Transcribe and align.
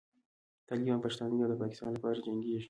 طالبان 0.69 0.99
پښتانه 1.05 1.33
دي 1.37 1.41
او 1.43 1.51
د 1.51 1.55
پاکستان 1.63 1.89
لپاره 1.95 2.23
جنګېږي. 2.25 2.59